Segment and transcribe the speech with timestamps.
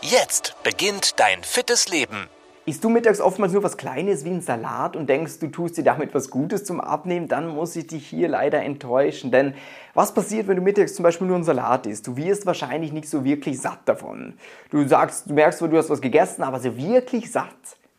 [0.00, 2.28] Jetzt beginnt dein fittes Leben.
[2.66, 5.82] Isst du mittags oftmals nur was Kleines wie ein Salat und denkst, du tust dir
[5.82, 9.32] damit was Gutes zum Abnehmen, dann muss ich dich hier leider enttäuschen.
[9.32, 9.54] Denn
[9.94, 12.06] was passiert, wenn du mittags zum Beispiel nur einen Salat isst?
[12.06, 14.34] Du wirst wahrscheinlich nicht so wirklich satt davon.
[14.70, 17.48] Du sagst, du merkst, du hast was gegessen, aber so wirklich satt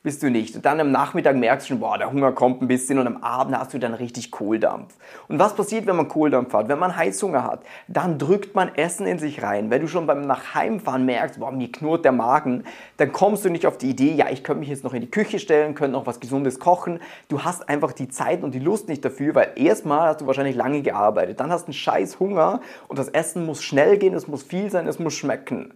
[0.02, 0.56] bist du nicht.
[0.56, 3.18] Und dann am Nachmittag merkst du schon, boah, der Hunger kommt ein bisschen und am
[3.18, 4.96] Abend hast du dann richtig Kohldampf.
[5.28, 6.70] Und was passiert, wenn man Kohldampf hat?
[6.70, 9.70] Wenn man Heißhunger hat, dann drückt man Essen in sich rein.
[9.70, 12.64] Wenn du schon beim Nachheimfahren merkst, boah, mir knurrt der Magen,
[12.96, 15.12] dann kommst du nicht auf die Idee, ja, ich könnte mich jetzt noch in die
[15.12, 17.02] Küche stellen, könnte noch was Gesundes kochen.
[17.28, 20.56] Du hast einfach die Zeit und die Lust nicht dafür, weil erstmal hast du wahrscheinlich
[20.56, 21.42] lange gearbeitet.
[21.42, 24.72] Dann hast du einen scheiß Hunger und das Essen muss schnell gehen, es muss viel
[24.72, 25.74] sein, es muss schmecken.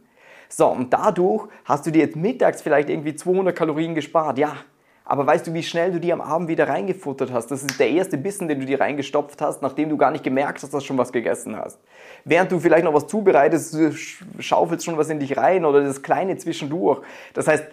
[0.56, 4.38] So, und dadurch hast du dir jetzt mittags vielleicht irgendwie 200 Kalorien gespart.
[4.38, 4.56] Ja,
[5.04, 7.48] aber weißt du, wie schnell du die am Abend wieder reingefuttert hast?
[7.48, 10.62] Das ist der erste Bissen, den du dir reingestopft hast, nachdem du gar nicht gemerkt
[10.62, 11.80] hast, dass du schon was gegessen hast.
[12.24, 13.76] Während du vielleicht noch was zubereitest,
[14.38, 17.02] schaufelst schon was in dich rein oder das kleine zwischendurch.
[17.34, 17.66] Das heißt,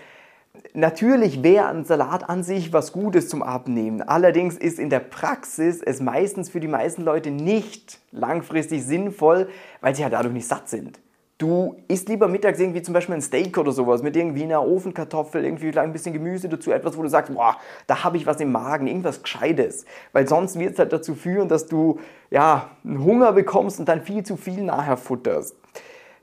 [0.74, 4.02] Natürlich wäre ein Salat an sich was Gutes zum Abnehmen.
[4.02, 9.48] Allerdings ist in der Praxis es meistens für die meisten Leute nicht langfristig sinnvoll,
[9.80, 10.98] weil sie halt dadurch nicht satt sind.
[11.40, 15.42] Du isst lieber mittags irgendwie zum Beispiel ein Steak oder sowas mit irgendwie einer Ofenkartoffel,
[15.42, 18.52] irgendwie ein bisschen Gemüse dazu, etwas, wo du sagst, boah, da habe ich was im
[18.52, 19.86] Magen, irgendwas Gescheites.
[20.12, 21.98] Weil sonst wird es halt dazu führen, dass du
[22.30, 25.56] ja, einen Hunger bekommst und dann viel zu viel nachher futterst.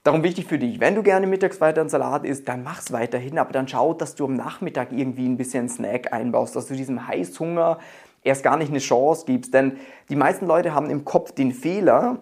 [0.03, 3.39] Darum wichtig für dich, wenn du gerne mittags weiter einen Salat isst, dann mach's weiterhin,
[3.39, 7.07] aber dann schau, dass du am Nachmittag irgendwie ein bisschen Snack einbaust, dass du diesem
[7.07, 7.79] Heißhunger
[8.23, 9.52] erst gar nicht eine Chance gibst.
[9.55, 9.77] Denn
[10.09, 12.19] die meisten Leute haben im Kopf den Fehler,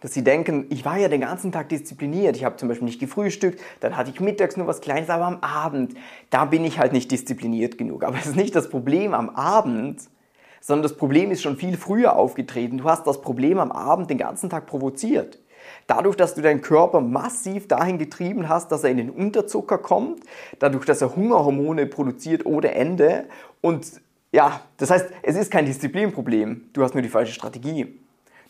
[0.00, 2.36] dass sie denken, ich war ja den ganzen Tag diszipliniert.
[2.36, 5.38] Ich habe zum Beispiel nicht gefrühstückt, dann hatte ich mittags nur was Kleines, aber am
[5.40, 5.94] Abend,
[6.30, 8.04] da bin ich halt nicht diszipliniert genug.
[8.04, 10.00] Aber es ist nicht das Problem am Abend,
[10.60, 12.78] sondern das Problem ist schon viel früher aufgetreten.
[12.78, 15.38] Du hast das Problem am Abend den ganzen Tag provoziert.
[15.86, 20.20] Dadurch, dass du deinen Körper massiv dahin getrieben hast, dass er in den Unterzucker kommt,
[20.58, 23.26] dadurch, dass er Hungerhormone produziert ohne Ende
[23.60, 24.00] und
[24.32, 27.98] ja, das heißt, es ist kein Disziplinproblem, du hast nur die falsche Strategie.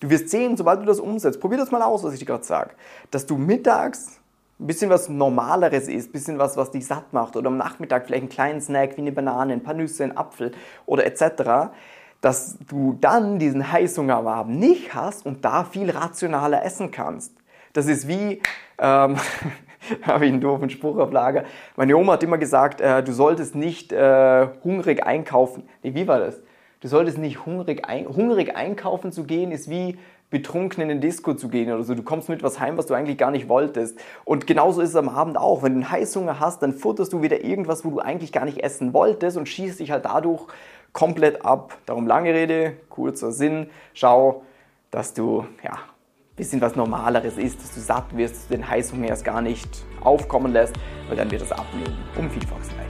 [0.00, 2.44] Du wirst sehen, sobald du das umsetzt, probier das mal aus, was ich dir gerade
[2.44, 2.71] sage,
[3.11, 4.21] dass du mittags
[4.59, 8.06] ein bisschen was Normaleres isst, ein bisschen was, was dich satt macht oder am Nachmittag
[8.06, 10.53] vielleicht einen kleinen Snack wie eine Banane, ein paar Nüsse, ein Apfel
[10.87, 11.72] oder etc.,
[12.21, 17.32] dass du dann diesen Heißhunger am Abend nicht hast und da viel rationaler essen kannst.
[17.72, 18.43] Das ist wie,
[18.78, 19.17] ähm,
[20.03, 21.44] habe ich einen doofen Spruch auf Lager.
[21.77, 25.69] Meine Oma hat immer gesagt, äh, du solltest nicht äh, hungrig einkaufen.
[25.82, 26.41] Nee, wie war das?
[26.81, 29.99] Du solltest nicht hungrig, ein, hungrig einkaufen zu gehen, ist wie
[30.31, 31.95] betrunken in den Disco zu gehen oder so.
[31.95, 33.99] Du kommst mit was heim, was du eigentlich gar nicht wolltest.
[34.25, 35.63] Und genauso ist es am Abend auch.
[35.63, 38.63] Wenn du einen Heißhunger hast, dann futterst du wieder irgendwas, wo du eigentlich gar nicht
[38.63, 40.47] essen wolltest und schießt dich halt dadurch
[40.93, 41.77] komplett ab.
[41.85, 43.67] Darum lange Rede, kurzer Sinn.
[43.93, 44.43] Schau,
[44.91, 48.69] dass du ja, ein bisschen was Normaleres isst, dass du satt wirst, dass du den
[48.69, 49.69] Heißhunger erst gar nicht
[50.01, 50.75] aufkommen lässt,
[51.09, 51.99] weil dann wird das abnehmen.
[52.17, 52.90] Um Vielfaches leichter.